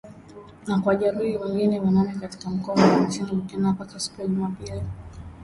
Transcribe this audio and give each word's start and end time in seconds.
na 0.67 0.79
kuwajeruhi 0.79 1.37
wengine 1.37 1.79
wanane 1.79 2.15
katika 2.21 2.49
mkoa 2.49 2.75
wa 2.75 2.99
nchini 2.99 3.31
Burkina 3.31 3.73
Faso 3.73 3.99
siku 3.99 4.21
ya 4.21 4.27
Jumapili 4.27 4.81